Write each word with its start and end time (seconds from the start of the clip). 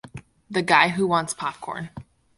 The 0.49 0.63
guy 0.63 0.87
who 0.87 1.05
wants 1.05 1.35
popcorn. 1.35 1.91